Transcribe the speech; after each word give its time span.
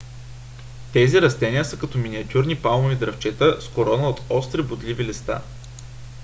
тези 0.93 1.21
растения 1.21 1.65
са 1.65 1.79
като 1.79 1.97
миниатюрни 1.97 2.61
палмови 2.61 2.95
дръвчета 2.95 3.61
с 3.61 3.67
корона 3.69 4.09
от 4.09 4.21
остри 4.29 4.63
бодливи 4.63 5.03
листа 5.05 5.41